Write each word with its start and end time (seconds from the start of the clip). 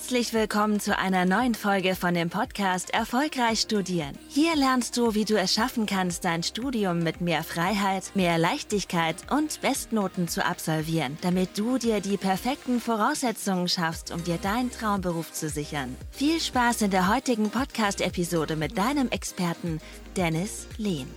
Herzlich 0.00 0.32
willkommen 0.32 0.80
zu 0.80 0.96
einer 0.96 1.26
neuen 1.26 1.54
Folge 1.54 1.94
von 1.94 2.14
dem 2.14 2.30
Podcast 2.30 2.88
Erfolgreich 2.94 3.60
Studieren. 3.60 4.18
Hier 4.28 4.56
lernst 4.56 4.96
du, 4.96 5.14
wie 5.14 5.26
du 5.26 5.38
es 5.38 5.52
schaffen 5.52 5.84
kannst, 5.84 6.24
dein 6.24 6.42
Studium 6.42 7.00
mit 7.00 7.20
mehr 7.20 7.44
Freiheit, 7.44 8.10
mehr 8.14 8.38
Leichtigkeit 8.38 9.16
und 9.30 9.60
Bestnoten 9.60 10.26
zu 10.26 10.44
absolvieren, 10.44 11.18
damit 11.20 11.58
du 11.58 11.76
dir 11.76 12.00
die 12.00 12.16
perfekten 12.16 12.80
Voraussetzungen 12.80 13.68
schaffst, 13.68 14.10
um 14.10 14.24
dir 14.24 14.38
deinen 14.38 14.70
Traumberuf 14.70 15.32
zu 15.32 15.50
sichern. 15.50 15.94
Viel 16.10 16.40
Spaß 16.40 16.80
in 16.80 16.90
der 16.90 17.14
heutigen 17.14 17.50
Podcast-Episode 17.50 18.56
mit 18.56 18.78
deinem 18.78 19.10
Experten 19.10 19.82
Dennis 20.16 20.66
Lehn. 20.78 21.08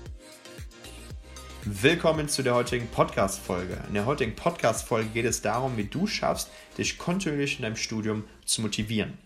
Willkommen 1.63 2.27
zu 2.27 2.43
der 2.43 2.55
heutigen 2.55 2.87
Podcast-Folge. 2.87 3.77
In 3.87 3.93
der 3.93 4.05
heutigen 4.05 4.35
Podcast-Folge 4.35 5.07
geht 5.13 5.25
es 5.25 5.41
darum, 5.41 5.77
wie 5.77 5.85
du 5.85 6.05
schaffst, 6.07 6.49
dich 6.77 6.97
kontinuierlich 6.97 7.55
in 7.55 7.61
deinem 7.61 7.77
Studium 7.77 8.25
zu 8.45 8.61
motivieren. 8.61 9.17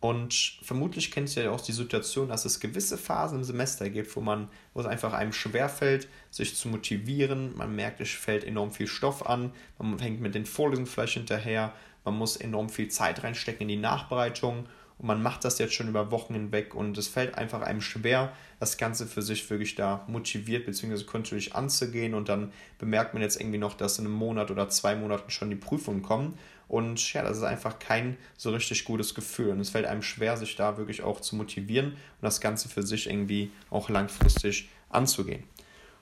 Und 0.00 0.58
vermutlich 0.62 1.10
kennst 1.10 1.36
du 1.36 1.42
ja 1.42 1.50
auch 1.50 1.60
die 1.60 1.72
Situation, 1.72 2.28
dass 2.28 2.44
es 2.44 2.60
gewisse 2.60 2.96
Phasen 2.96 3.38
im 3.38 3.44
Semester 3.44 3.90
gibt, 3.90 4.14
wo 4.14 4.20
man, 4.20 4.48
wo 4.72 4.80
es 4.80 4.86
einfach 4.86 5.12
einem 5.12 5.32
schwerfällt, 5.32 6.08
sich 6.30 6.54
zu 6.54 6.68
motivieren. 6.68 7.56
Man 7.56 7.74
merkt, 7.74 8.00
es 8.00 8.10
fällt 8.10 8.44
enorm 8.44 8.70
viel 8.70 8.86
Stoff 8.86 9.26
an, 9.26 9.52
man 9.78 9.98
hängt 9.98 10.20
mit 10.20 10.36
den 10.36 10.46
Vorlesungen 10.46 10.86
vielleicht 10.86 11.14
hinterher, 11.14 11.74
man 12.04 12.16
muss 12.16 12.36
enorm 12.36 12.68
viel 12.68 12.88
Zeit 12.88 13.24
reinstecken 13.24 13.62
in 13.62 13.68
die 13.68 13.76
Nachbereitung 13.76 14.66
und 14.98 15.06
man 15.06 15.22
macht 15.22 15.44
das 15.44 15.58
jetzt 15.58 15.74
schon 15.74 15.88
über 15.88 16.10
Wochen 16.10 16.34
hinweg 16.34 16.74
und 16.74 16.98
es 16.98 17.08
fällt 17.08 17.36
einfach 17.36 17.62
einem 17.62 17.80
schwer, 17.80 18.32
das 18.60 18.76
Ganze 18.76 19.06
für 19.06 19.22
sich 19.22 19.48
wirklich 19.48 19.74
da 19.74 20.04
motiviert 20.08 20.66
bzw. 20.66 21.04
kontinuierlich 21.04 21.54
anzugehen 21.54 22.14
und 22.14 22.28
dann 22.28 22.52
bemerkt 22.78 23.14
man 23.14 23.22
jetzt 23.22 23.40
irgendwie 23.40 23.58
noch, 23.58 23.74
dass 23.74 23.98
in 23.98 24.06
einem 24.06 24.14
Monat 24.14 24.50
oder 24.50 24.68
zwei 24.68 24.96
Monaten 24.96 25.30
schon 25.30 25.50
die 25.50 25.56
Prüfungen 25.56 26.02
kommen 26.02 26.38
und 26.68 27.12
ja, 27.12 27.22
das 27.22 27.38
ist 27.38 27.44
einfach 27.44 27.78
kein 27.78 28.16
so 28.36 28.50
richtig 28.50 28.84
gutes 28.84 29.14
Gefühl 29.14 29.50
und 29.50 29.60
es 29.60 29.70
fällt 29.70 29.86
einem 29.86 30.02
schwer, 30.02 30.36
sich 30.36 30.56
da 30.56 30.76
wirklich 30.76 31.02
auch 31.02 31.20
zu 31.20 31.36
motivieren 31.36 31.92
und 31.92 32.22
das 32.22 32.40
Ganze 32.40 32.68
für 32.68 32.82
sich 32.82 33.08
irgendwie 33.08 33.50
auch 33.70 33.88
langfristig 33.88 34.68
anzugehen. 34.90 35.44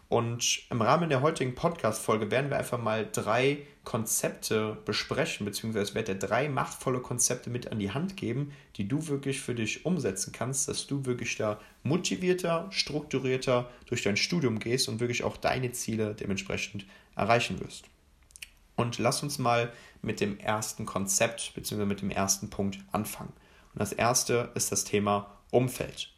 Und 0.08 0.62
im 0.70 0.82
Rahmen 0.82 1.08
der 1.08 1.20
heutigen 1.20 1.56
Podcast-Folge 1.56 2.30
werden 2.30 2.48
wir 2.48 2.58
einfach 2.58 2.80
mal 2.80 3.08
drei 3.10 3.66
Konzepte 3.82 4.78
besprechen, 4.84 5.44
beziehungsweise 5.44 5.94
werde 5.94 6.14
dir 6.14 6.26
drei 6.28 6.48
machtvolle 6.48 7.00
Konzepte 7.00 7.50
mit 7.50 7.72
an 7.72 7.80
die 7.80 7.90
Hand 7.90 8.16
geben, 8.16 8.52
die 8.76 8.86
du 8.86 9.08
wirklich 9.08 9.40
für 9.40 9.56
dich 9.56 9.84
umsetzen 9.84 10.32
kannst, 10.32 10.68
dass 10.68 10.86
du 10.86 11.06
wirklich 11.06 11.36
da 11.36 11.58
motivierter, 11.82 12.68
strukturierter 12.70 13.68
durch 13.86 14.04
dein 14.04 14.16
Studium 14.16 14.60
gehst 14.60 14.88
und 14.88 15.00
wirklich 15.00 15.24
auch 15.24 15.36
deine 15.36 15.72
Ziele 15.72 16.14
dementsprechend 16.14 16.86
erreichen 17.16 17.60
wirst. 17.60 17.86
Und 18.76 18.98
lass 18.98 19.24
uns 19.24 19.38
mal 19.38 19.72
mit 20.02 20.20
dem 20.20 20.38
ersten 20.38 20.86
Konzept 20.86 21.52
beziehungsweise 21.54 21.88
mit 21.88 22.02
dem 22.02 22.10
ersten 22.10 22.48
Punkt 22.48 22.78
anfangen. 22.92 23.32
Und 23.72 23.80
das 23.80 23.92
erste 23.92 24.52
ist 24.54 24.70
das 24.70 24.84
Thema 24.84 25.36
Umfeld. 25.50 26.12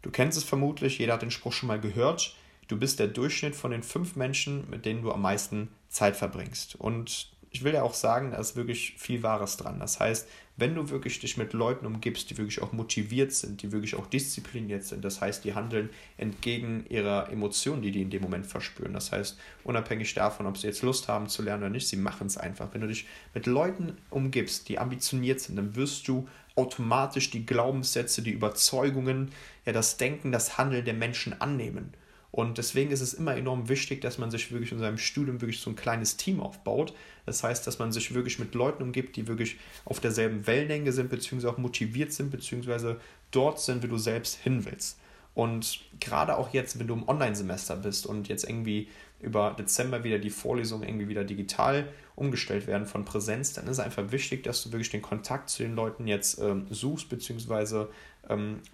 Du 0.00 0.10
kennst 0.10 0.38
es 0.38 0.44
vermutlich, 0.44 0.98
jeder 0.98 1.14
hat 1.14 1.22
den 1.22 1.30
Spruch 1.30 1.52
schon 1.52 1.66
mal 1.66 1.80
gehört 1.80 2.36
du 2.68 2.78
bist 2.78 2.98
der 2.98 3.08
Durchschnitt 3.08 3.54
von 3.54 3.70
den 3.70 3.82
fünf 3.82 4.16
Menschen, 4.16 4.68
mit 4.70 4.84
denen 4.84 5.02
du 5.02 5.12
am 5.12 5.22
meisten 5.22 5.68
Zeit 5.88 6.16
verbringst. 6.16 6.76
Und 6.76 7.30
ich 7.50 7.62
will 7.64 7.74
ja 7.74 7.82
auch 7.82 7.94
sagen, 7.94 8.30
da 8.30 8.38
ist 8.38 8.56
wirklich 8.56 8.94
viel 8.96 9.22
Wahres 9.22 9.58
dran. 9.58 9.78
Das 9.78 10.00
heißt, 10.00 10.26
wenn 10.56 10.74
du 10.74 10.88
wirklich 10.90 11.18
dich 11.18 11.36
mit 11.36 11.52
Leuten 11.52 11.86
umgibst, 11.86 12.30
die 12.30 12.38
wirklich 12.38 12.62
auch 12.62 12.72
motiviert 12.72 13.32
sind, 13.32 13.62
die 13.62 13.72
wirklich 13.72 13.94
auch 13.94 14.06
diszipliniert 14.06 14.84
sind, 14.84 15.04
das 15.04 15.20
heißt, 15.20 15.44
die 15.44 15.54
handeln 15.54 15.90
entgegen 16.16 16.84
ihrer 16.88 17.30
Emotionen, 17.30 17.82
die 17.82 17.90
die 17.90 18.02
in 18.02 18.10
dem 18.10 18.22
Moment 18.22 18.46
verspüren. 18.46 18.92
Das 18.92 19.12
heißt, 19.12 19.38
unabhängig 19.64 20.12
davon, 20.14 20.46
ob 20.46 20.58
sie 20.58 20.66
jetzt 20.66 20.82
Lust 20.82 21.08
haben 21.08 21.28
zu 21.28 21.42
lernen 21.42 21.64
oder 21.64 21.70
nicht, 21.70 21.88
sie 21.88 21.96
machen 21.96 22.26
es 22.26 22.36
einfach. 22.36 22.68
Wenn 22.72 22.82
du 22.82 22.88
dich 22.88 23.06
mit 23.34 23.46
Leuten 23.46 23.96
umgibst, 24.10 24.68
die 24.68 24.78
ambitioniert 24.78 25.40
sind, 25.40 25.56
dann 25.56 25.74
wirst 25.74 26.08
du 26.08 26.28
automatisch 26.54 27.30
die 27.30 27.46
Glaubenssätze, 27.46 28.22
die 28.22 28.32
Überzeugungen, 28.32 29.30
ja, 29.64 29.72
das 29.72 29.96
Denken, 29.96 30.32
das 30.32 30.58
Handeln 30.58 30.84
der 30.84 30.94
Menschen 30.94 31.40
annehmen. 31.40 31.94
Und 32.32 32.56
deswegen 32.56 32.90
ist 32.90 33.02
es 33.02 33.12
immer 33.12 33.36
enorm 33.36 33.68
wichtig, 33.68 34.00
dass 34.00 34.16
man 34.16 34.30
sich 34.30 34.50
wirklich 34.50 34.72
in 34.72 34.78
seinem 34.78 34.96
Studium 34.96 35.42
wirklich 35.42 35.60
so 35.60 35.68
ein 35.68 35.76
kleines 35.76 36.16
Team 36.16 36.40
aufbaut. 36.40 36.94
Das 37.26 37.44
heißt, 37.44 37.66
dass 37.66 37.78
man 37.78 37.92
sich 37.92 38.14
wirklich 38.14 38.38
mit 38.38 38.54
Leuten 38.54 38.82
umgibt, 38.82 39.16
die 39.16 39.28
wirklich 39.28 39.58
auf 39.84 40.00
derselben 40.00 40.46
Wellenlänge 40.46 40.92
sind, 40.92 41.10
beziehungsweise 41.10 41.52
auch 41.52 41.58
motiviert 41.58 42.10
sind, 42.10 42.30
beziehungsweise 42.30 42.98
dort 43.30 43.60
sind, 43.60 43.82
wie 43.82 43.88
du 43.88 43.98
selbst 43.98 44.36
hin 44.36 44.64
willst. 44.64 44.98
Und 45.34 45.80
gerade 46.00 46.36
auch 46.36 46.54
jetzt, 46.54 46.78
wenn 46.78 46.86
du 46.86 46.94
im 46.94 47.06
Online-Semester 47.06 47.76
bist 47.76 48.06
und 48.06 48.28
jetzt 48.28 48.44
irgendwie 48.44 48.88
über 49.20 49.54
Dezember 49.58 50.02
wieder 50.02 50.18
die 50.18 50.30
Vorlesungen 50.30 50.88
irgendwie 50.88 51.08
wieder 51.08 51.24
digital 51.24 51.88
umgestellt 52.16 52.66
werden 52.66 52.86
von 52.86 53.04
Präsenz, 53.04 53.52
dann 53.52 53.64
ist 53.66 53.72
es 53.72 53.78
einfach 53.78 54.10
wichtig, 54.10 54.42
dass 54.42 54.62
du 54.62 54.72
wirklich 54.72 54.90
den 54.90 55.00
Kontakt 55.00 55.48
zu 55.48 55.62
den 55.62 55.74
Leuten 55.74 56.06
jetzt 56.06 56.38
ähm, 56.38 56.66
suchst, 56.70 57.08
beziehungsweise 57.08 57.88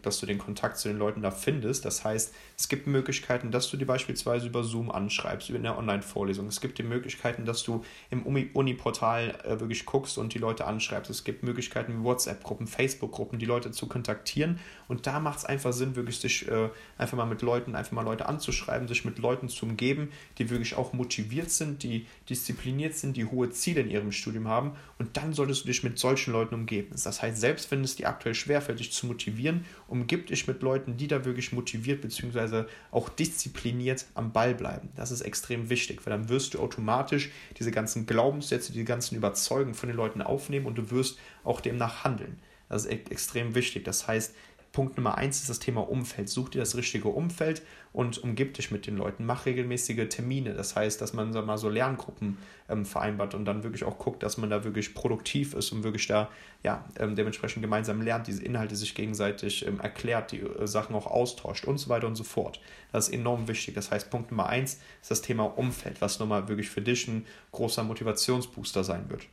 dass 0.02 0.20
du 0.20 0.26
den 0.26 0.38
Kontakt 0.38 0.76
zu 0.76 0.88
den 0.88 0.98
Leuten 0.98 1.22
da 1.22 1.30
findest. 1.30 1.84
Das 1.84 2.04
heißt, 2.04 2.34
es 2.56 2.68
gibt 2.68 2.86
Möglichkeiten, 2.86 3.50
dass 3.50 3.70
du 3.70 3.78
die 3.78 3.86
beispielsweise 3.86 4.46
über 4.46 4.62
Zoom 4.62 4.90
anschreibst, 4.90 5.48
über 5.48 5.58
eine 5.58 5.76
Online-Vorlesung. 5.76 6.46
Es 6.48 6.60
gibt 6.60 6.78
die 6.78 6.82
Möglichkeiten, 6.82 7.46
dass 7.46 7.62
du 7.62 7.82
im 8.10 8.24
Uni-Portal 8.24 9.38
äh, 9.44 9.60
wirklich 9.60 9.86
guckst 9.86 10.18
und 10.18 10.34
die 10.34 10.38
Leute 10.38 10.66
anschreibst. 10.66 11.10
Es 11.10 11.24
gibt 11.24 11.42
Möglichkeiten 11.42 12.04
WhatsApp-Gruppen, 12.04 12.66
Facebook-Gruppen, 12.66 13.38
die 13.38 13.46
Leute 13.46 13.70
zu 13.70 13.86
kontaktieren. 13.86 14.58
Und 14.86 15.06
da 15.06 15.18
macht 15.18 15.38
es 15.38 15.44
einfach 15.46 15.72
Sinn, 15.72 15.96
wirklich 15.96 16.18
sich 16.18 16.46
äh, 16.46 16.68
einfach 16.98 17.16
mal 17.16 17.24
mit 17.24 17.40
Leuten, 17.40 17.74
einfach 17.74 17.92
mal 17.92 18.02
Leute 18.02 18.26
anzuschreiben, 18.26 18.86
sich 18.86 19.06
mit 19.06 19.18
Leuten 19.18 19.48
zu 19.48 19.64
umgeben, 19.64 20.10
die 20.36 20.50
wirklich 20.50 20.76
auch 20.76 20.92
motiviert 20.92 21.50
sind, 21.50 21.82
die 21.82 22.06
diszipliniert 22.28 22.94
sind, 22.94 23.16
die 23.16 23.24
hohe 23.24 23.48
Ziele 23.50 23.80
in 23.80 23.90
ihrem 23.90 24.12
Studium 24.12 24.46
haben. 24.46 24.72
Und 24.98 25.16
dann 25.16 25.32
solltest 25.32 25.64
du 25.64 25.68
dich 25.68 25.82
mit 25.82 25.98
solchen 25.98 26.32
Leuten 26.32 26.54
umgeben. 26.54 26.90
Das 26.92 27.22
heißt, 27.22 27.40
selbst 27.40 27.70
wenn 27.70 27.82
es 27.82 27.96
dir 27.96 28.08
aktuell 28.08 28.34
schwerfällt, 28.34 28.80
dich 28.80 28.92
zu 28.92 29.06
motivieren, 29.06 29.37
motivieren. 29.38 29.64
Umgib 29.86 30.26
dich 30.26 30.46
mit 30.46 30.62
Leuten, 30.62 30.96
die 30.96 31.08
da 31.08 31.24
wirklich 31.24 31.52
motiviert 31.52 32.02
bzw. 32.02 32.64
auch 32.90 33.08
diszipliniert 33.08 34.06
am 34.14 34.32
Ball 34.32 34.54
bleiben. 34.54 34.90
Das 34.96 35.10
ist 35.10 35.20
extrem 35.22 35.70
wichtig, 35.70 36.04
weil 36.04 36.12
dann 36.12 36.28
wirst 36.28 36.54
du 36.54 36.60
automatisch 36.60 37.30
diese 37.58 37.70
ganzen 37.70 38.06
Glaubenssätze, 38.06 38.72
die 38.72 38.84
ganzen 38.84 39.16
Überzeugungen 39.16 39.74
von 39.74 39.88
den 39.88 39.96
Leuten 39.96 40.22
aufnehmen 40.22 40.66
und 40.66 40.76
du 40.76 40.90
wirst 40.90 41.18
auch 41.44 41.60
demnach 41.60 42.04
handeln. 42.04 42.38
Das 42.68 42.84
ist 42.84 43.10
extrem 43.10 43.54
wichtig. 43.54 43.84
Das 43.84 44.06
heißt, 44.06 44.34
Punkt 44.72 44.96
Nummer 44.96 45.16
eins 45.16 45.40
ist 45.40 45.48
das 45.48 45.58
Thema 45.58 45.88
Umfeld. 45.88 46.28
Such 46.28 46.50
dir 46.50 46.60
das 46.60 46.76
richtige 46.76 47.08
Umfeld 47.08 47.62
und 47.92 48.18
umgib 48.18 48.54
dich 48.54 48.70
mit 48.70 48.86
den 48.86 48.96
Leuten. 48.96 49.24
Mach 49.24 49.46
regelmäßige 49.46 50.08
Termine. 50.08 50.54
Das 50.54 50.76
heißt, 50.76 51.00
dass 51.00 51.14
man 51.14 51.30
mal 51.30 51.58
so 51.58 51.68
Lerngruppen 51.68 52.38
ähm, 52.68 52.84
vereinbart 52.84 53.34
und 53.34 53.44
dann 53.44 53.62
wirklich 53.62 53.84
auch 53.84 53.98
guckt, 53.98 54.22
dass 54.22 54.36
man 54.36 54.50
da 54.50 54.64
wirklich 54.64 54.94
produktiv 54.94 55.54
ist 55.54 55.72
und 55.72 55.84
wirklich 55.84 56.06
da 56.06 56.28
ja, 56.62 56.84
ähm, 56.98 57.16
dementsprechend 57.16 57.62
gemeinsam 57.62 58.02
lernt, 58.02 58.26
diese 58.26 58.44
Inhalte 58.44 58.76
sich 58.76 58.94
gegenseitig 58.94 59.66
ähm, 59.66 59.80
erklärt, 59.80 60.32
die 60.32 60.40
äh, 60.40 60.66
Sachen 60.66 60.94
auch 60.94 61.06
austauscht 61.06 61.64
und 61.64 61.78
so 61.78 61.88
weiter 61.88 62.06
und 62.06 62.16
so 62.16 62.24
fort. 62.24 62.60
Das 62.92 63.08
ist 63.08 63.14
enorm 63.14 63.48
wichtig. 63.48 63.74
Das 63.74 63.90
heißt, 63.90 64.10
Punkt 64.10 64.30
Nummer 64.30 64.48
eins 64.48 64.80
ist 65.00 65.10
das 65.10 65.22
Thema 65.22 65.44
Umfeld, 65.44 66.00
was 66.00 66.18
nochmal 66.18 66.48
wirklich 66.48 66.68
für 66.68 66.82
dich 66.82 67.08
ein 67.08 67.26
großer 67.52 67.82
Motivationsbooster 67.84 68.84
sein 68.84 69.08
wird. 69.08 69.26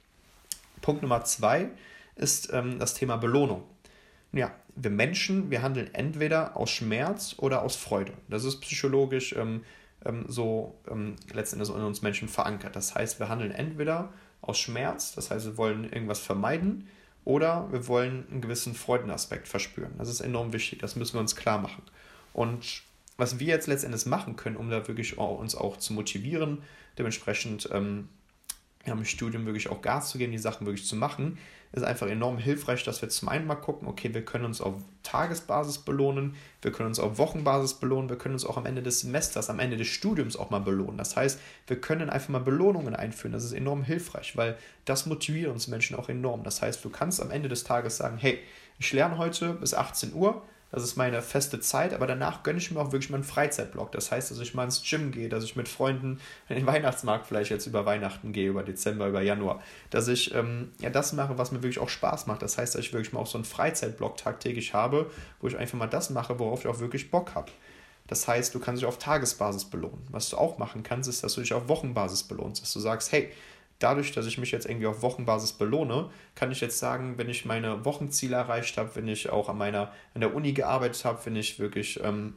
Punkt 0.81 1.01
Nummer 1.01 1.23
zwei 1.23 1.69
ist 2.15 2.51
ähm, 2.53 2.79
das 2.79 2.93
Thema 2.93 3.17
Belohnung. 3.17 3.63
Ja, 4.35 4.53
wir 4.75 4.91
Menschen, 4.91 5.49
wir 5.49 5.61
handeln 5.61 5.93
entweder 5.93 6.57
aus 6.57 6.69
Schmerz 6.69 7.35
oder 7.37 7.61
aus 7.61 7.77
Freude. 7.77 8.11
Das 8.27 8.43
ist 8.43 8.59
psychologisch 8.59 9.33
ähm, 9.33 9.63
ähm, 10.03 10.25
so 10.27 10.75
ähm, 10.91 11.15
letztendlich 11.33 11.69
in 11.69 11.81
uns 11.81 12.01
Menschen 12.01 12.27
verankert. 12.27 12.75
Das 12.75 12.93
heißt, 12.93 13.19
wir 13.19 13.29
handeln 13.29 13.51
entweder 13.51 14.11
aus 14.41 14.59
Schmerz, 14.59 15.15
das 15.15 15.31
heißt, 15.31 15.45
wir 15.45 15.57
wollen 15.57 15.85
irgendwas 15.85 16.19
vermeiden, 16.19 16.89
oder 17.23 17.71
wir 17.71 17.87
wollen 17.87 18.25
einen 18.29 18.41
gewissen 18.41 18.75
Freudenaspekt 18.75 19.47
verspüren. 19.47 19.93
Das 19.97 20.09
ist 20.09 20.19
enorm 20.19 20.53
wichtig, 20.53 20.79
das 20.79 20.95
müssen 20.95 21.15
wir 21.15 21.21
uns 21.21 21.35
klar 21.35 21.57
machen. 21.57 21.81
Und 22.33 22.83
was 23.17 23.39
wir 23.39 23.47
jetzt 23.47 23.67
letztendlich 23.67 24.05
machen 24.05 24.35
können, 24.35 24.57
um 24.57 24.69
da 24.69 24.87
wirklich 24.87 25.17
uns 25.17 25.55
auch 25.55 25.77
zu 25.77 25.93
motivieren, 25.93 26.61
dementsprechend 26.97 27.69
ähm, 27.71 28.09
im 28.93 29.05
Studium 29.05 29.45
wirklich 29.45 29.69
auch 29.69 29.81
Gas 29.81 30.09
zu 30.09 30.17
geben, 30.17 30.31
die 30.31 30.37
Sachen 30.37 30.65
wirklich 30.65 30.85
zu 30.85 30.95
machen, 30.95 31.37
ist 31.71 31.83
einfach 31.83 32.07
enorm 32.07 32.37
hilfreich, 32.37 32.83
dass 32.83 33.01
wir 33.01 33.09
zum 33.09 33.27
einen 33.27 33.45
mal 33.45 33.55
gucken, 33.55 33.87
okay, 33.87 34.13
wir 34.13 34.23
können 34.23 34.45
uns 34.45 34.61
auf 34.61 34.75
Tagesbasis 35.03 35.79
belohnen, 35.79 36.35
wir 36.61 36.71
können 36.71 36.87
uns 36.87 36.99
auf 36.99 37.17
Wochenbasis 37.17 37.75
belohnen, 37.75 38.09
wir 38.09 38.17
können 38.17 38.35
uns 38.35 38.45
auch 38.45 38.57
am 38.57 38.65
Ende 38.65 38.81
des 38.81 39.01
Semesters, 39.01 39.49
am 39.49 39.59
Ende 39.59 39.75
des 39.75 39.87
Studiums 39.87 40.37
auch 40.37 40.49
mal 40.49 40.59
belohnen. 40.59 40.97
Das 40.97 41.15
heißt, 41.17 41.39
wir 41.67 41.81
können 41.81 42.09
einfach 42.09 42.29
mal 42.29 42.39
Belohnungen 42.39 42.95
einführen. 42.95 43.33
Das 43.33 43.43
ist 43.43 43.51
enorm 43.51 43.83
hilfreich, 43.83 44.37
weil 44.37 44.57
das 44.85 45.05
motiviert 45.05 45.51
uns 45.51 45.67
Menschen 45.67 45.97
auch 45.97 46.07
enorm. 46.07 46.43
Das 46.43 46.61
heißt, 46.61 46.83
du 46.83 46.89
kannst 46.89 47.21
am 47.21 47.31
Ende 47.31 47.49
des 47.49 47.65
Tages 47.65 47.97
sagen, 47.97 48.17
hey, 48.17 48.39
ich 48.79 48.93
lerne 48.93 49.17
heute 49.17 49.53
bis 49.53 49.73
18 49.73 50.13
Uhr, 50.13 50.43
das 50.71 50.83
ist 50.83 50.97
meine 50.97 51.21
feste 51.21 51.59
Zeit, 51.59 51.93
aber 51.93 52.07
danach 52.07 52.43
gönne 52.43 52.57
ich 52.57 52.69
mir 52.69 52.79
auch 52.81 52.91
wirklich 52.91 53.09
meinen 53.09 53.23
Freizeitblock. 53.23 53.91
Das 53.91 54.11
heißt, 54.11 54.31
dass 54.31 54.39
ich 54.39 54.53
mal 54.53 54.65
ins 54.65 54.83
Gym 54.83 55.11
gehe, 55.11 55.29
dass 55.29 55.43
ich 55.43 55.55
mit 55.55 55.69
Freunden 55.69 56.19
in 56.49 56.55
den 56.55 56.65
Weihnachtsmarkt 56.65 57.27
vielleicht 57.27 57.51
jetzt 57.51 57.65
über 57.65 57.85
Weihnachten 57.85 58.33
gehe, 58.33 58.49
über 58.49 58.63
Dezember, 58.63 59.07
über 59.07 59.21
Januar. 59.21 59.61
Dass 59.89 60.07
ich 60.07 60.33
ähm, 60.33 60.71
ja 60.81 60.89
das 60.89 61.13
mache, 61.13 61.37
was 61.37 61.51
mir 61.51 61.63
wirklich 61.63 61.79
auch 61.79 61.89
Spaß 61.89 62.27
macht. 62.27 62.41
Das 62.41 62.57
heißt, 62.57 62.75
dass 62.75 62.81
ich 62.81 62.93
wirklich 62.93 63.13
mal 63.13 63.21
auch 63.21 63.27
so 63.27 63.37
einen 63.37 63.45
Freizeitblock 63.45 64.17
tagtäglich 64.17 64.73
habe, 64.73 65.09
wo 65.39 65.47
ich 65.47 65.57
einfach 65.57 65.77
mal 65.77 65.87
das 65.87 66.09
mache, 66.09 66.39
worauf 66.39 66.61
ich 66.61 66.67
auch 66.67 66.79
wirklich 66.79 67.09
Bock 67.09 67.35
habe. 67.35 67.51
Das 68.07 68.27
heißt, 68.27 68.53
du 68.53 68.59
kannst 68.59 68.81
dich 68.81 68.87
auf 68.87 68.99
Tagesbasis 68.99 69.65
belohnen. 69.65 70.05
Was 70.11 70.29
du 70.29 70.37
auch 70.37 70.57
machen 70.57 70.83
kannst, 70.83 71.09
ist, 71.09 71.23
dass 71.23 71.33
du 71.33 71.41
dich 71.41 71.53
auf 71.53 71.67
Wochenbasis 71.67 72.23
belohnst. 72.23 72.61
Dass 72.61 72.73
du 72.73 72.79
sagst, 72.79 73.11
hey, 73.11 73.31
dadurch, 73.79 74.11
dass 74.11 74.25
ich 74.25 74.37
mich 74.37 74.51
jetzt 74.51 74.65
irgendwie 74.65 74.87
auf 74.87 75.01
Wochenbasis 75.01 75.53
belohne, 75.53 76.09
kann 76.33 76.51
ich 76.51 76.61
jetzt 76.61 76.79
sagen, 76.79 77.17
wenn 77.17 77.29
ich 77.29 77.45
meine 77.45 77.85
Wochenziele 77.85 78.35
erreicht 78.35 78.77
habe, 78.77 78.95
wenn 78.95 79.07
ich 79.07 79.29
auch 79.29 79.49
an 79.49 79.57
meiner 79.57 79.91
an 80.13 80.21
der 80.21 80.33
Uni 80.33 80.53
gearbeitet 80.53 81.03
habe, 81.05 81.19
wenn 81.25 81.35
ich 81.35 81.59
wirklich 81.59 81.99
ähm, 82.03 82.35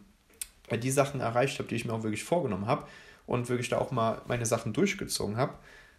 die 0.70 0.90
Sachen 0.90 1.20
erreicht 1.20 1.58
habe, 1.58 1.68
die 1.68 1.76
ich 1.76 1.84
mir 1.84 1.92
auch 1.92 2.02
wirklich 2.02 2.24
vorgenommen 2.24 2.66
habe 2.66 2.86
und 3.26 3.48
wirklich 3.48 3.68
da 3.68 3.78
auch 3.78 3.90
mal 3.90 4.22
meine 4.26 4.46
Sachen 4.46 4.72
durchgezogen 4.72 5.36
habe, 5.36 5.54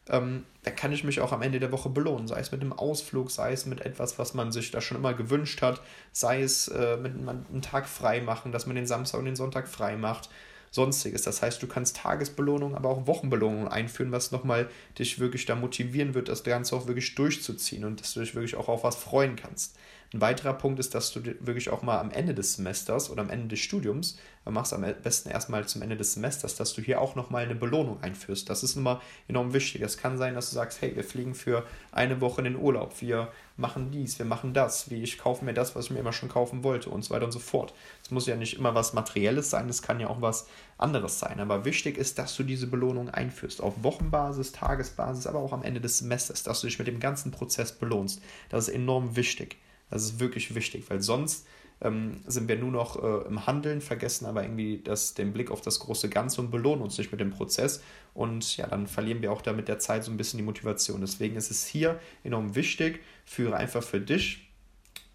ähm, 0.09 0.45
dann 0.63 0.75
kann 0.75 0.91
ich 0.91 1.03
mich 1.03 1.21
auch 1.21 1.31
am 1.31 1.42
Ende 1.42 1.59
der 1.59 1.71
Woche 1.71 1.89
belohnen, 1.89 2.27
sei 2.27 2.39
es 2.39 2.51
mit 2.51 2.62
einem 2.62 2.74
Ausflug, 2.74 3.31
sei 3.31 3.53
es 3.53 3.65
mit 3.65 3.81
etwas, 3.81 4.19
was 4.19 4.33
man 4.33 4.51
sich 4.51 4.71
da 4.71 4.81
schon 4.81 4.97
immer 4.97 5.13
gewünscht 5.13 5.62
hat, 5.62 5.81
sei 6.12 6.42
es 6.42 6.68
äh, 6.68 6.97
mit 6.97 7.13
einem 7.15 7.62
Tag 7.62 7.88
frei 7.88 8.19
machen, 8.21 8.51
dass 8.51 8.65
man 8.65 8.75
den 8.75 8.88
Samstag 8.88 9.19
und 9.19 9.25
den 9.25 9.35
Sonntag 9.35 9.68
frei 9.68 9.95
macht, 9.95 10.30
sonstiges. 10.71 11.24
Das 11.24 11.42
heißt, 11.42 11.62
du 11.62 11.68
kannst 11.68 11.98
Tagesbelohnung, 11.98 12.75
aber 12.75 12.89
auch 12.89 13.07
Wochenbelohnung 13.07 13.68
einführen, 13.68 14.12
was 14.12 14.31
nochmal 14.31 14.69
dich 14.98 15.19
wirklich 15.19 15.45
da 15.45 15.56
motivieren 15.56 16.13
wird, 16.13 16.30
das 16.30 16.44
Ganze 16.44 16.75
auch 16.75 16.88
wirklich 16.88 17.16
durchzuziehen 17.16 17.86
und 17.86 18.01
dass 18.01 18.13
du 18.13 18.19
dich 18.19 18.36
wirklich 18.36 18.56
auch 18.56 18.68
auf 18.68 18.83
was 18.83 18.95
freuen 18.95 19.36
kannst. 19.36 19.77
Ein 20.11 20.21
weiterer 20.21 20.53
Punkt 20.53 20.79
ist, 20.79 20.95
dass 20.95 21.11
du 21.11 21.23
wirklich 21.23 21.69
auch 21.69 21.83
mal 21.83 22.00
am 22.00 22.09
Ende 22.09 22.33
des 22.33 22.56
Semesters 22.56 23.11
oder 23.11 23.21
am 23.21 23.29
Ende 23.29 23.47
des 23.47 23.59
Studiums, 23.59 24.17
machst 24.45 24.73
am 24.73 24.83
besten 25.03 25.29
erstmal 25.29 25.67
zum 25.67 25.83
Ende 25.83 25.97
des 25.97 26.13
Semesters, 26.13 26.56
dass 26.56 26.73
du 26.73 26.81
hier 26.81 27.00
auch 27.00 27.15
nochmal 27.15 27.44
eine 27.44 27.53
Belohnung 27.53 28.01
einführst. 28.01 28.50
Das 28.50 28.63
ist 28.63 28.75
immer 28.75 29.01
enorm 29.27 29.53
wichtig. 29.53 29.81
Es 29.81 29.97
kann 29.97 30.17
sein, 30.17 30.33
dass 30.33 30.50
du 30.50 30.56
sagst, 30.56 30.81
hey, 30.81 30.95
wir 30.95 31.03
fliegen 31.03 31.35
für 31.35 31.63
eine 31.91 32.21
Woche 32.21 32.41
in 32.41 32.45
den 32.45 32.56
Urlaub, 32.56 33.01
wir 33.01 33.31
machen 33.57 33.91
dies, 33.91 34.17
wir 34.17 34.25
machen 34.25 34.56
das, 34.56 34.89
wie 34.89 35.03
ich 35.03 35.19
kaufe 35.19 35.45
mir 35.45 35.53
das, 35.53 35.75
was 35.75 35.85
ich 35.85 35.91
mir 35.91 36.00
immer 36.00 36.13
schon 36.13 36.29
kaufen 36.29 36.63
wollte 36.63 36.89
und 36.89 37.03
so 37.03 37.13
weiter 37.13 37.25
und 37.25 37.31
so 37.31 37.39
fort. 37.39 37.73
Es 38.03 38.09
muss 38.09 38.25
ja 38.25 38.35
nicht 38.35 38.57
immer 38.57 38.73
was 38.73 38.94
Materielles 38.94 39.50
sein, 39.50 39.69
es 39.69 39.81
kann 39.81 40.00
ja 40.00 40.07
auch 40.07 40.21
was 40.21 40.47
anderes 40.79 41.19
sein. 41.19 41.39
Aber 41.39 41.65
wichtig 41.65 41.97
ist, 41.97 42.17
dass 42.17 42.35
du 42.35 42.44
diese 42.44 42.67
Belohnung 42.67 43.09
einführst. 43.09 43.61
Auf 43.61 43.83
Wochenbasis, 43.83 44.53
Tagesbasis, 44.53 45.27
aber 45.27 45.39
auch 45.39 45.53
am 45.53 45.63
Ende 45.63 45.81
des 45.81 46.00
Semesters, 46.00 46.44
dass 46.44 46.61
du 46.61 46.67
dich 46.67 46.79
mit 46.79 46.88
dem 46.88 47.00
ganzen 47.00 47.31
Prozess 47.31 47.73
belohnst. 47.73 48.23
Das 48.50 48.67
ist 48.67 48.73
enorm 48.73 49.15
wichtig. 49.15 49.57
Das 49.89 50.03
ist 50.03 50.19
wirklich 50.19 50.56
wichtig, 50.56 50.89
weil 50.89 51.01
sonst 51.01 51.47
ähm, 51.81 52.21
sind 52.27 52.47
wir 52.47 52.57
nur 52.57 52.71
noch 52.71 53.01
äh, 53.01 53.27
im 53.27 53.45
Handeln, 53.47 53.81
vergessen 53.81 54.25
aber 54.25 54.44
irgendwie 54.44 54.81
das, 54.83 55.13
den 55.13 55.31
Blick 55.31 55.50
auf 55.50 55.62
das 55.62 55.80
große 55.80 56.09
Ganze 56.09 56.41
und 56.41 56.51
belohnen 56.51 56.83
uns 56.83 56.97
nicht 56.97 57.12
mit 57.12 57.21
dem 57.21 57.31
Prozess. 57.31 57.81
Und 58.13 58.57
ja, 58.57 58.68
dann 58.68 58.88
verlieren 58.88 59.21
wir 59.21 59.31
auch 59.31 59.41
da 59.41 59.53
mit 59.53 59.68
der 59.68 59.80
Zeit 59.80 60.03
so 60.03 60.12
ein 60.12 60.18
bisschen 60.18 60.38
die 60.38 60.44
Motivation. 60.44 61.01
Deswegen 61.01 61.36
ist 61.36 61.51
es 61.51 61.65
hier 61.65 62.00
enorm 62.24 62.56
wichtig, 62.56 63.01
führe 63.25 63.56
einfach 63.56 63.83
für 63.83 64.01
dich 64.01 64.50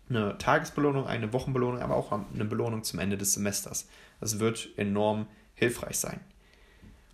eine 0.09 0.37
Tagesbelohnung, 0.39 1.07
eine 1.07 1.33
Wochenbelohnung, 1.33 1.81
aber 1.81 1.97
auch 1.97 2.13
eine 2.13 2.45
Belohnung 2.45 2.83
zum 2.83 2.99
Ende 2.99 3.17
des 3.17 3.35
Semesters. 3.35 3.89
Das 4.21 4.39
wird 4.39 4.71
enorm 4.77 5.27
hilfreich 5.55 5.99
sein. 5.99 6.21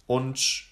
Und 0.07 0.70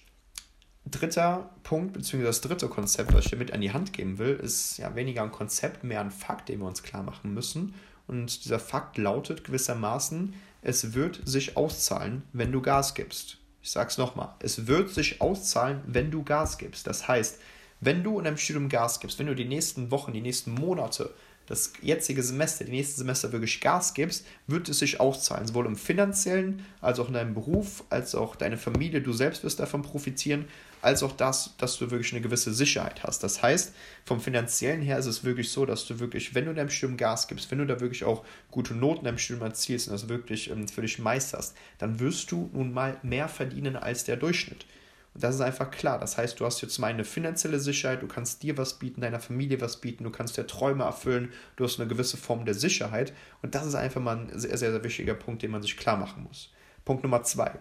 dritter 0.91 1.49
Punkt, 1.63 1.93
beziehungsweise 1.93 2.29
das 2.29 2.41
dritte 2.41 2.67
Konzept, 2.67 3.13
was 3.13 3.25
ich 3.25 3.31
dir 3.31 3.37
mit 3.37 3.53
an 3.53 3.61
die 3.61 3.71
Hand 3.71 3.93
geben 3.93 4.17
will, 4.17 4.35
ist 4.35 4.77
ja 4.77 4.95
weniger 4.95 5.23
ein 5.23 5.31
Konzept, 5.31 5.83
mehr 5.83 6.01
ein 6.01 6.11
Fakt, 6.11 6.49
den 6.49 6.59
wir 6.59 6.67
uns 6.67 6.83
klar 6.83 7.03
machen 7.03 7.33
müssen. 7.33 7.73
Und 8.07 8.45
dieser 8.45 8.59
Fakt 8.59 8.97
lautet 8.97 9.43
gewissermaßen, 9.43 10.33
es 10.61 10.93
wird 10.93 11.21
sich 11.25 11.55
auszahlen, 11.55 12.23
wenn 12.33 12.51
du 12.51 12.61
Gas 12.61 12.93
gibst. 12.93 13.37
Ich 13.61 13.71
sage 13.71 13.89
es 13.89 13.97
nochmal, 13.97 14.33
es 14.39 14.67
wird 14.67 14.89
sich 14.89 15.21
auszahlen, 15.21 15.81
wenn 15.85 16.11
du 16.11 16.23
Gas 16.23 16.57
gibst. 16.57 16.87
Das 16.87 17.07
heißt, 17.07 17.39
wenn 17.81 18.03
du 18.03 18.17
in 18.17 18.25
deinem 18.25 18.37
Studium 18.37 18.69
Gas 18.69 18.99
gibst, 18.99 19.19
wenn 19.19 19.27
du 19.27 19.35
die 19.35 19.45
nächsten 19.45 19.91
Wochen, 19.91 20.13
die 20.13 20.21
nächsten 20.21 20.51
Monate 20.53 21.13
das 21.49 21.73
jetzige 21.81 22.21
Semester, 22.21 22.63
die 22.63 22.71
nächsten 22.71 22.99
Semester 22.99 23.31
wirklich 23.31 23.59
Gas 23.59 23.95
gibst, 23.95 24.25
wird 24.45 24.69
es 24.69 24.79
sich 24.79 24.99
auszahlen. 24.99 25.47
Sowohl 25.47 25.65
im 25.65 25.75
finanziellen, 25.75 26.63
als 26.79 26.99
auch 26.99 27.07
in 27.07 27.15
deinem 27.15 27.33
Beruf, 27.33 27.83
als 27.89 28.13
auch 28.13 28.35
deine 28.35 28.57
Familie, 28.57 29.01
du 29.01 29.13
selbst 29.13 29.43
wirst 29.43 29.59
davon 29.59 29.81
profitieren, 29.81 30.45
als 30.81 31.03
auch 31.03 31.11
das, 31.11 31.55
dass 31.57 31.77
du 31.77 31.91
wirklich 31.91 32.13
eine 32.13 32.21
gewisse 32.21 32.53
Sicherheit 32.53 33.03
hast. 33.03 33.23
Das 33.23 33.41
heißt, 33.41 33.73
vom 34.05 34.21
finanziellen 34.21 34.81
her 34.81 34.97
ist 34.97 35.05
es 35.05 35.23
wirklich 35.23 35.51
so, 35.51 35.65
dass 35.65 35.85
du 35.85 35.99
wirklich, 35.99 36.35
wenn 36.35 36.45
du 36.45 36.51
in 36.51 36.57
deinem 36.57 36.69
Studium 36.69 36.97
Gas 36.97 37.27
gibst, 37.27 37.51
wenn 37.51 37.59
du 37.59 37.65
da 37.65 37.79
wirklich 37.79 38.03
auch 38.03 38.23
gute 38.51 38.73
Noten 38.73 38.99
in 38.99 39.05
deinem 39.05 39.17
Studium 39.17 39.45
erzielst 39.45 39.87
und 39.87 39.93
das 39.93 40.09
wirklich 40.09 40.49
ähm, 40.49 40.67
für 40.67 40.81
dich 40.81 40.99
meisterst, 40.99 41.55
dann 41.77 41.99
wirst 41.99 42.31
du 42.31 42.49
nun 42.53 42.73
mal 42.73 42.97
mehr 43.03 43.27
verdienen 43.27 43.75
als 43.75 44.03
der 44.03 44.17
Durchschnitt. 44.17 44.65
Und 45.13 45.23
das 45.23 45.35
ist 45.35 45.41
einfach 45.41 45.71
klar. 45.71 45.99
Das 45.99 46.17
heißt, 46.17 46.39
du 46.39 46.45
hast 46.45 46.61
jetzt 46.61 46.77
mal 46.77 46.87
eine 46.87 47.03
finanzielle 47.03 47.59
Sicherheit, 47.59 48.01
du 48.01 48.07
kannst 48.07 48.43
dir 48.43 48.57
was 48.57 48.79
bieten, 48.79 49.01
deiner 49.01 49.19
Familie 49.19 49.59
was 49.59 49.81
bieten, 49.81 50.03
du 50.03 50.11
kannst 50.11 50.37
dir 50.37 50.47
Träume 50.47 50.83
erfüllen, 50.83 51.33
du 51.55 51.63
hast 51.63 51.79
eine 51.79 51.89
gewisse 51.89 52.17
Form 52.17 52.45
der 52.45 52.53
Sicherheit. 52.53 53.13
Und 53.41 53.55
das 53.55 53.65
ist 53.65 53.75
einfach 53.75 54.01
mal 54.01 54.17
ein 54.17 54.39
sehr, 54.39 54.57
sehr, 54.57 54.71
sehr 54.71 54.83
wichtiger 54.83 55.15
Punkt, 55.15 55.41
den 55.41 55.51
man 55.51 55.61
sich 55.61 55.77
klar 55.77 55.97
machen 55.97 56.23
muss. 56.23 56.51
Punkt 56.85 57.03
Nummer 57.03 57.23
zwei. 57.23 57.51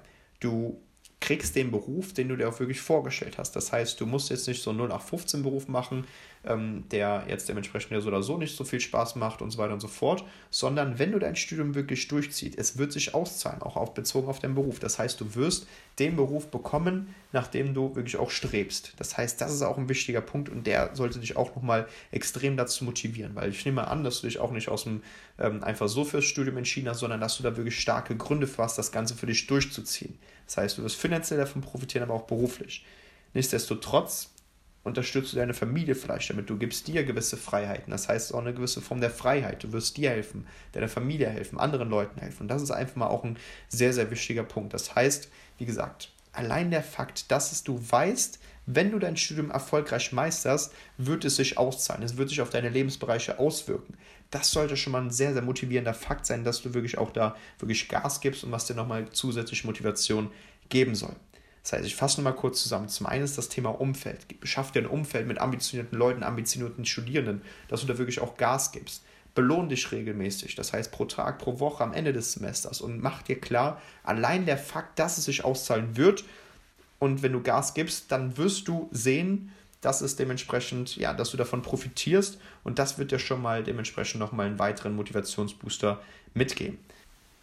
Du 0.40 0.80
kriegst 1.20 1.56
den 1.56 1.70
Beruf, 1.70 2.12
den 2.12 2.28
du 2.28 2.36
dir 2.36 2.48
auch 2.48 2.60
wirklich 2.60 2.80
vorgestellt 2.80 3.38
hast. 3.38 3.56
Das 3.56 3.72
heißt, 3.72 4.00
du 4.00 4.06
musst 4.06 4.30
jetzt 4.30 4.46
nicht 4.46 4.62
so 4.62 4.70
einen 4.70 4.78
0815 4.80 5.42
Beruf 5.42 5.66
machen, 5.66 6.06
ähm, 6.44 6.84
der 6.90 7.24
jetzt 7.28 7.48
dementsprechend 7.48 7.90
ja 7.90 8.00
so 8.00 8.08
oder 8.08 8.22
so 8.22 8.38
nicht 8.38 8.56
so 8.56 8.64
viel 8.64 8.80
Spaß 8.80 9.16
macht 9.16 9.42
und 9.42 9.50
so 9.50 9.58
weiter 9.58 9.74
und 9.74 9.80
so 9.80 9.88
fort, 9.88 10.24
sondern 10.50 10.98
wenn 10.98 11.12
du 11.12 11.18
dein 11.18 11.34
Studium 11.34 11.74
wirklich 11.74 12.06
durchziehst, 12.08 12.56
es 12.56 12.78
wird 12.78 12.92
sich 12.92 13.14
auszahlen, 13.14 13.62
auch 13.62 13.76
auf, 13.76 13.94
bezogen 13.94 14.28
auf 14.28 14.38
deinen 14.38 14.54
Beruf. 14.54 14.78
Das 14.78 14.98
heißt, 14.98 15.20
du 15.20 15.34
wirst 15.34 15.66
den 15.98 16.14
Beruf 16.14 16.50
bekommen, 16.50 17.14
nach 17.32 17.46
dem 17.46 17.74
du 17.74 17.94
wirklich 17.94 18.16
auch 18.16 18.30
strebst. 18.30 18.94
Das 18.96 19.16
heißt, 19.16 19.40
das 19.40 19.52
ist 19.52 19.62
auch 19.62 19.76
ein 19.76 19.88
wichtiger 19.88 20.20
Punkt 20.20 20.48
und 20.48 20.66
der 20.66 20.94
sollte 20.94 21.18
dich 21.18 21.36
auch 21.36 21.54
nochmal 21.54 21.86
extrem 22.10 22.56
dazu 22.56 22.84
motivieren, 22.84 23.34
weil 23.34 23.50
ich 23.50 23.64
nehme 23.64 23.86
an, 23.88 24.04
dass 24.04 24.20
du 24.20 24.26
dich 24.26 24.38
auch 24.38 24.50
nicht 24.50 24.68
aus 24.68 24.84
dem 24.84 25.02
ähm, 25.38 25.62
einfach 25.62 25.88
so 25.88 26.04
fürs 26.04 26.24
Studium 26.24 26.56
entschieden 26.56 26.88
hast, 26.88 27.00
sondern 27.00 27.20
dass 27.20 27.36
du 27.36 27.42
da 27.42 27.56
wirklich 27.56 27.78
starke 27.78 28.16
Gründe 28.16 28.46
für 28.46 28.62
hast, 28.62 28.78
das 28.78 28.92
Ganze 28.92 29.14
für 29.14 29.26
dich 29.26 29.46
durchzuziehen. 29.46 30.18
Das 30.46 30.56
heißt, 30.56 30.78
du 30.78 30.82
wirst 30.82 30.96
finanziell 30.96 31.38
davon 31.38 31.60
profitieren, 31.60 32.04
aber 32.04 32.14
auch 32.14 32.26
beruflich. 32.26 32.84
Nichtsdestotrotz 33.34 34.30
unterstützt 34.84 35.32
du 35.32 35.36
deine 35.36 35.54
Familie 35.54 35.94
vielleicht 35.94 36.30
damit. 36.30 36.48
Du 36.48 36.56
gibst 36.56 36.88
dir 36.88 37.04
gewisse 37.04 37.36
Freiheiten. 37.36 37.90
Das 37.90 38.08
heißt 38.08 38.34
auch 38.34 38.40
eine 38.40 38.54
gewisse 38.54 38.80
Form 38.80 39.00
der 39.00 39.10
Freiheit. 39.10 39.62
Du 39.62 39.72
wirst 39.72 39.96
dir 39.96 40.10
helfen, 40.10 40.46
deiner 40.72 40.88
Familie 40.88 41.28
helfen, 41.28 41.58
anderen 41.58 41.90
Leuten 41.90 42.18
helfen. 42.20 42.42
Und 42.42 42.48
das 42.48 42.62
ist 42.62 42.70
einfach 42.70 42.96
mal 42.96 43.08
auch 43.08 43.24
ein 43.24 43.36
sehr, 43.68 43.92
sehr 43.92 44.10
wichtiger 44.10 44.44
Punkt. 44.44 44.72
Das 44.72 44.94
heißt, 44.94 45.30
wie 45.58 45.66
gesagt, 45.66 46.10
allein 46.38 46.70
der 46.70 46.82
Fakt, 46.82 47.30
dass 47.30 47.52
es 47.52 47.64
du 47.64 47.80
weißt, 47.90 48.38
wenn 48.66 48.90
du 48.90 48.98
dein 48.98 49.16
Studium 49.16 49.50
erfolgreich 49.50 50.12
meisterst, 50.12 50.72
wird 50.98 51.24
es 51.24 51.36
sich 51.36 51.58
auszahlen. 51.58 52.02
Es 52.02 52.16
wird 52.16 52.28
sich 52.28 52.40
auf 52.40 52.50
deine 52.50 52.68
Lebensbereiche 52.68 53.38
auswirken. 53.38 53.96
Das 54.30 54.50
sollte 54.50 54.76
schon 54.76 54.92
mal 54.92 55.02
ein 55.02 55.10
sehr, 55.10 55.32
sehr 55.32 55.42
motivierender 55.42 55.94
Fakt 55.94 56.26
sein, 56.26 56.44
dass 56.44 56.62
du 56.62 56.74
wirklich 56.74 56.98
auch 56.98 57.10
da 57.10 57.34
wirklich 57.58 57.88
Gas 57.88 58.20
gibst 58.20 58.44
und 58.44 58.52
was 58.52 58.66
dir 58.66 58.74
nochmal 58.74 59.10
zusätzliche 59.10 59.66
Motivation 59.66 60.30
geben 60.68 60.94
soll. 60.94 61.16
Das 61.62 61.72
heißt, 61.72 61.86
ich 61.86 61.96
fasse 61.96 62.20
nochmal 62.20 62.36
kurz 62.36 62.62
zusammen. 62.62 62.88
Zum 62.88 63.06
einen 63.06 63.24
ist 63.24 63.36
das 63.36 63.48
Thema 63.48 63.70
Umfeld. 63.70 64.20
Schaff 64.42 64.70
dir 64.70 64.82
ein 64.82 64.86
Umfeld 64.86 65.26
mit 65.26 65.38
ambitionierten 65.38 65.98
Leuten, 65.98 66.22
ambitionierten 66.22 66.84
Studierenden, 66.84 67.42
dass 67.68 67.80
du 67.80 67.86
da 67.86 67.98
wirklich 67.98 68.20
auch 68.20 68.36
Gas 68.36 68.70
gibst. 68.70 69.02
Belohn 69.38 69.68
dich 69.68 69.92
regelmäßig, 69.92 70.56
das 70.56 70.72
heißt 70.72 70.90
pro 70.90 71.04
Tag, 71.04 71.38
pro 71.38 71.60
Woche 71.60 71.84
am 71.84 71.92
Ende 71.92 72.12
des 72.12 72.32
Semesters 72.32 72.80
und 72.80 73.00
mach 73.00 73.22
dir 73.22 73.40
klar, 73.40 73.80
allein 74.02 74.46
der 74.46 74.58
Fakt, 74.58 74.98
dass 74.98 75.16
es 75.16 75.26
sich 75.26 75.44
auszahlen 75.44 75.96
wird 75.96 76.24
und 76.98 77.22
wenn 77.22 77.34
du 77.34 77.40
Gas 77.40 77.72
gibst, 77.72 78.10
dann 78.10 78.36
wirst 78.36 78.66
du 78.66 78.88
sehen, 78.90 79.52
dass 79.80 80.00
es 80.00 80.16
dementsprechend, 80.16 80.96
ja, 80.96 81.14
dass 81.14 81.30
du 81.30 81.36
davon 81.36 81.62
profitierst 81.62 82.40
und 82.64 82.80
das 82.80 82.98
wird 82.98 83.12
dir 83.12 83.20
schon 83.20 83.40
mal 83.40 83.62
dementsprechend 83.62 84.18
nochmal 84.18 84.46
einen 84.46 84.58
weiteren 84.58 84.96
Motivationsbooster 84.96 86.00
mitgeben. 86.34 86.78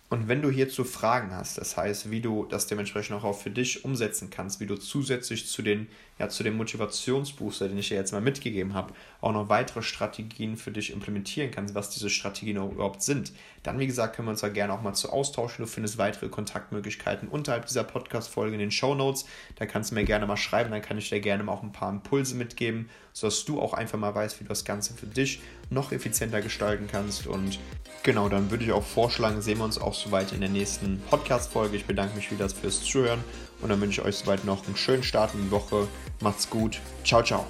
Und 0.10 0.28
wenn 0.28 0.42
du 0.42 0.52
hierzu 0.52 0.84
Fragen 0.84 1.32
hast, 1.32 1.58
das 1.58 1.78
heißt, 1.78 2.12
wie 2.12 2.20
du 2.20 2.46
das 2.46 2.68
dementsprechend 2.68 3.24
auch 3.24 3.40
für 3.40 3.52
dich 3.52 3.86
umsetzen 3.86 4.30
kannst, 4.30 4.60
wie 4.60 4.68
du 4.68 4.76
zusätzlich 4.76 5.48
zu 5.48 5.62
den, 5.62 5.88
ja, 6.18 6.30
zu 6.30 6.44
dem 6.44 6.56
Motivationsbooster, 6.56 7.68
den 7.68 7.78
ich 7.78 7.90
dir 7.90 7.96
jetzt 7.96 8.14
mal 8.14 8.22
mitgegeben 8.22 8.74
habe, 8.74 8.94
auch 9.20 9.34
noch 9.34 9.50
weitere 9.50 9.82
Strategien 9.82 10.56
für 10.56 10.72
dich 10.72 10.94
implementieren 10.94 11.52
kannst, 11.52 11.76
was 11.76 11.90
diese 11.90 12.10
Strategien 12.10 12.56
überhaupt 12.58 13.02
sind, 13.02 13.34
dann, 13.64 13.80
wie 13.80 13.88
gesagt, 13.88 14.16
können 14.16 14.28
wir 14.28 14.32
uns 14.32 14.42
da 14.42 14.50
gerne 14.50 14.74
auch 14.74 14.82
mal 14.82 14.94
zu 14.94 15.12
austauschen. 15.12 15.66
Du 15.66 15.70
findest 15.70 15.98
weitere 15.98 16.30
Kontaktmöglichkeiten 16.30 17.28
unterhalb 17.28 17.66
dieser 17.66 17.84
Podcast-Folge 17.84 18.54
in 18.54 18.60
den 18.60 18.72
Show 18.72 18.96
Notes. 18.96 19.26
Da 19.56 19.66
kannst 19.66 19.92
du 19.92 19.96
mir 19.96 20.06
gerne 20.06 20.26
mal 20.26 20.38
schreiben, 20.38 20.72
dann 20.72 20.82
kann 20.82 20.98
ich 20.98 21.10
dir 21.10 21.20
gerne 21.20 21.44
mal 21.44 21.52
auch 21.52 21.64
ein 21.64 21.72
paar 21.72 21.90
Impulse 21.90 22.36
mitgeben, 22.36 22.90
sodass 23.12 23.44
du 23.44 23.60
auch 23.60 23.74
einfach 23.74 24.00
mal 24.00 24.14
weißt, 24.14 24.40
wie 24.40 24.44
du 24.44 24.50
das 24.50 24.64
Ganze 24.64 24.94
für 24.94 25.08
dich 25.08 25.42
noch 25.70 25.92
effizienter 25.92 26.42
gestalten 26.42 26.88
kannst. 26.90 27.28
Und 27.28 27.60
genau, 28.04 28.30
dann 28.30 28.52
würde 28.52 28.64
ich 28.64 28.72
auch 28.72 28.84
vorschlagen, 28.84 29.42
sehen 29.42 29.58
wir 29.58 29.66
uns 29.66 29.80
auch 29.80 29.96
soweit 29.96 30.32
in 30.32 30.42
der 30.42 30.50
nächsten 30.50 31.02
Podcast-Folge. 31.10 31.76
Ich 31.76 31.86
bedanke 31.86 32.16
mich 32.16 32.32
wieder 32.32 32.48
fürs 32.48 32.84
Zuhören 32.84 33.24
und 33.66 33.72
dann 33.72 33.82
wünsche 33.82 34.02
ich 34.02 34.08
euch 34.08 34.18
soweit 34.18 34.46
noch 34.46 34.66
einen 34.68 34.78
schönen 34.78 35.02
Start 35.02 35.34
in 35.34 35.42
die 35.46 35.52
Woche. 35.52 35.88
Macht's 36.22 36.48
gut. 36.48 36.80
Ciao, 37.04 37.24
ciao. 37.24 37.46